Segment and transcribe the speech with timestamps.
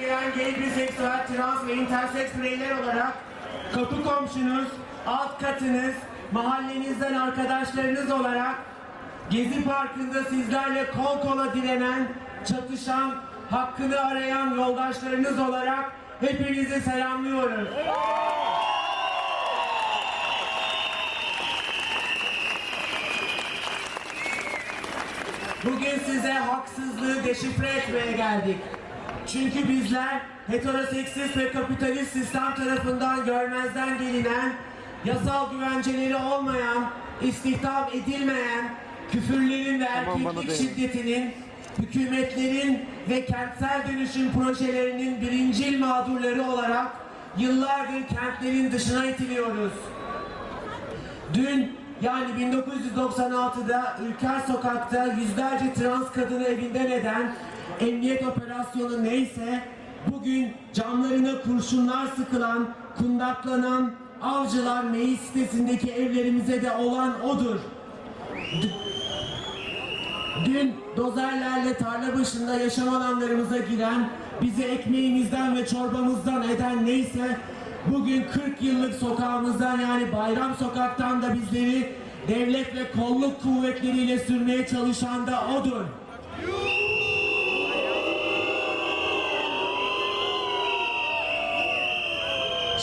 [0.00, 3.12] Bizler lezbiyen, gay, biseksüel, trans ve interseks bireyler olarak
[3.74, 4.68] kapı komşunuz,
[5.06, 5.94] alt katınız,
[6.32, 8.54] mahallenizden arkadaşlarınız olarak
[9.30, 12.08] Gezi Parkı'nda sizlerle kol kola dilenen,
[12.48, 13.14] çatışan,
[13.50, 17.68] hakkını arayan yoldaşlarınız olarak hepinizi selamlıyoruz.
[25.64, 28.58] Bugün size haksızlığı deşifre etmeye geldik.
[29.32, 34.52] Çünkü bizler heteroseksist ve kapitalist sistem tarafından görmezden gelinen,
[35.04, 36.90] yasal güvenceleri olmayan,
[37.22, 38.74] istihdam edilmeyen,
[39.12, 41.34] küfürlerin ve erkeklik şiddetinin,
[41.78, 46.86] hükümetlerin ve kentsel dönüşüm projelerinin birincil mağdurları olarak
[47.38, 49.72] yıllardır kentlerin dışına itiliyoruz.
[51.34, 57.32] Dün yani 1996'da Ülker Sokak'ta yüzlerce trans kadını evinden eden
[57.80, 59.62] emniyet operasyonu neyse
[60.06, 67.56] bugün camlarına kurşunlar sıkılan, kundaklanan avcılar meclis sitesindeki evlerimize de olan odur.
[70.44, 74.10] Dün dozerlerle tarla başında yaşam alanlarımıza giren,
[74.42, 77.36] bizi ekmeğimizden ve çorbamızdan eden neyse,
[77.86, 81.92] bugün 40 yıllık sokağımızdan yani Bayram Sokak'tan da bizleri
[82.28, 85.84] devlet ve kolluk kuvvetleriyle sürmeye çalışan da odur.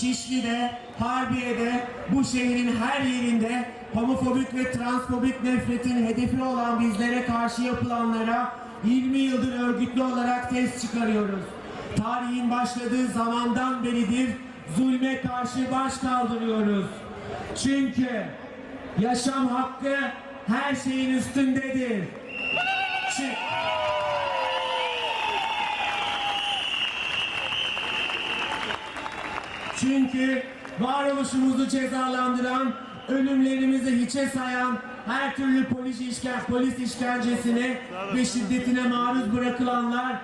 [0.00, 8.52] Şişli'de, Harbiye'de, bu şehrin her yerinde homofobik ve transfobik nefretin hedefi olan bizlere karşı yapılanlara
[8.84, 11.44] 20 yıldır örgütlü olarak ses çıkarıyoruz.
[11.96, 14.30] Tarihin başladığı zamandan beridir
[14.76, 16.86] zulme karşı baş kaldırıyoruz.
[17.62, 18.24] Çünkü
[18.98, 19.96] yaşam hakkı
[20.46, 22.04] her şeyin üstündedir.
[23.16, 23.47] Çünkü...
[29.80, 30.42] Çünkü
[30.80, 32.72] varoluşumuzu cezalandıran,
[33.08, 37.78] ölümlerimizi hiçe sayan her türlü polis, işken, polis işkencesine
[38.14, 40.16] ve şiddetine maruz bırakılanlar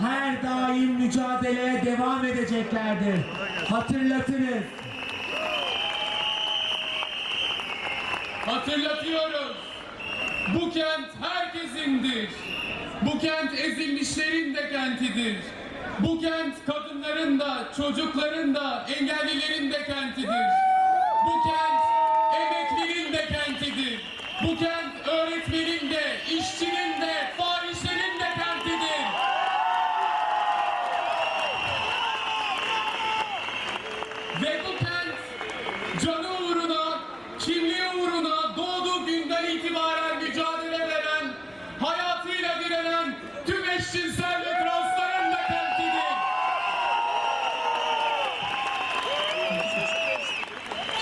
[0.00, 3.20] her daim mücadeleye devam edeceklerdir.
[3.70, 4.64] Hatırlatırız.
[8.46, 9.56] Hatırlatıyoruz.
[10.54, 12.28] Bu kent herkesindir.
[13.02, 15.36] Bu kent ezilmişlerin de kentidir.
[16.02, 20.46] Bu kent kadınların da, çocukların da, engellilerin de kentidir.
[21.26, 21.82] Bu kent
[22.36, 24.00] emeklinin de kentidir.
[24.42, 24.91] Bu kent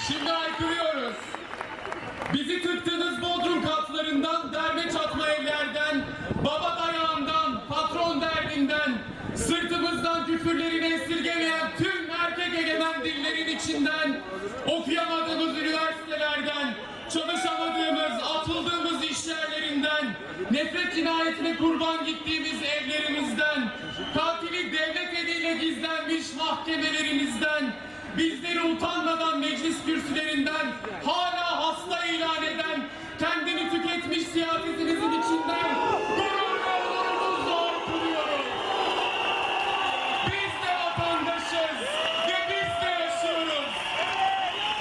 [0.06, 1.16] Şimdi aykırıyoruz.
[2.33, 6.05] Bizi tıktığınız bodrum katlarından, derme çatma evlerden,
[6.44, 8.93] baba dayağından, patron derdinden,
[9.34, 14.21] sırtımızdan küfürlerini esirgemeyen tüm erkek egemen dillerin içinden,
[14.66, 16.75] okuyamadığımız üniversitelerden,
[17.12, 20.05] çalışamadığımız, atıldığımız iş yerlerinden,
[20.50, 23.71] nefret cinayetine kurban gittiğimiz evlerimizden,
[24.15, 27.72] katili devlet eliyle gizlenmiş mahkemelerimizden,
[28.19, 30.66] bizleri utanmadan meclis kürsülerinden
[31.04, 32.81] hala hasta ilan eden,
[33.19, 35.75] kendini tüketmiş siyasetinizin içinden
[36.16, 38.47] gururla onurumuzla kuruyoruz.
[40.26, 41.76] Biz de vatandaşız
[42.28, 43.71] ve biz de yaşıyoruz.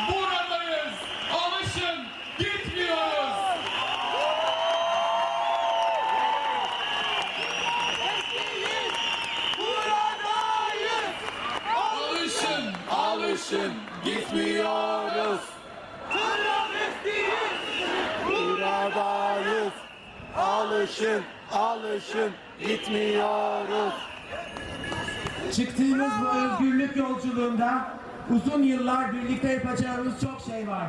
[0.07, 0.96] Buradayız.
[1.34, 1.97] Alışın.
[2.40, 3.35] Gitmiyoruz.
[11.76, 12.73] Alışın.
[13.40, 13.72] Alışın.
[14.06, 15.40] Gitmiyoruz.
[18.28, 19.74] Buradayız.
[20.38, 21.22] Alışın,
[21.52, 23.94] alışın, gitmiyoruz.
[25.56, 27.88] Çıktığımız bu özgürlük yolculuğunda
[28.30, 30.88] uzun yıllar birlikte yapacağımız çok şey var.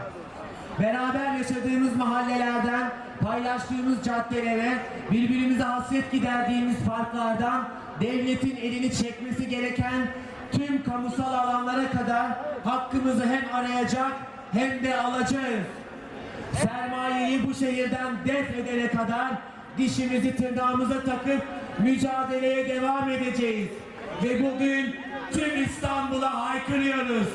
[0.81, 4.79] Beraber yaşadığımız mahallelerden, paylaştığımız caddelere,
[5.11, 7.69] birbirimize hasret giderdiğimiz parklardan,
[8.00, 10.06] devletin elini çekmesi gereken
[10.52, 12.26] tüm kamusal alanlara kadar
[12.64, 14.12] hakkımızı hem arayacak
[14.52, 15.67] hem de alacağız.
[16.52, 19.29] Sermayeyi bu şehirden def edene kadar
[19.79, 21.43] dişimizi tırnağımıza takıp
[21.79, 23.69] mücadeleye devam edeceğiz.
[24.23, 24.97] Ve bugün
[25.32, 27.29] tüm İstanbul'a haykırıyoruz.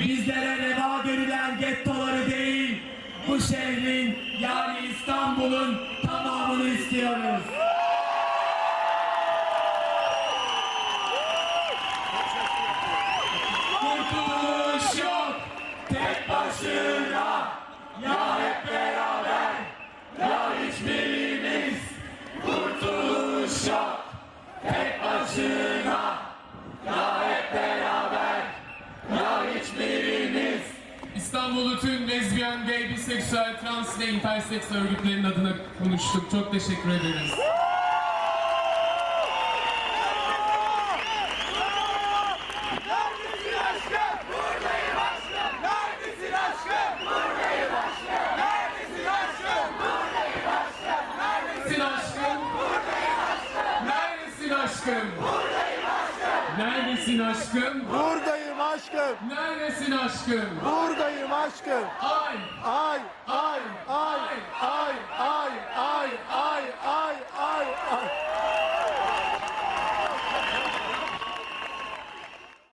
[0.00, 2.82] Bizlere reva görülen gettoları değil,
[3.28, 7.42] bu şehrin yani İstanbul'un tamamını istiyoruz.
[25.28, 26.18] Başına
[26.86, 28.42] ya hep beraber
[29.16, 30.62] ya hiçbirimiz
[31.16, 36.30] İstanbul'u tüm lezbiyen, gay, biseksüel, trans ve interseks örgütlerin adına konuştuk.
[36.30, 37.32] Çok teşekkür ederiz.
[42.86, 44.18] Neredesin aşkım?
[44.28, 45.54] Buradayım aşkım.
[45.62, 47.06] Neredesin aşkım?
[47.06, 48.38] Buradayım aşkım.
[48.38, 49.70] Neredesin aşkım?
[49.80, 51.04] Buradayım aşkım.
[51.18, 52.40] Neredesin aşkım?
[53.86, 55.08] Neredesin aşkım?
[57.08, 57.82] Neredesin aşkım?
[57.92, 59.16] Buradayım aşkım.
[59.28, 60.50] Neredesin aşkım?
[60.64, 61.84] Buradayım aşkım.
[62.02, 64.07] Ay, Ay, ay, ay,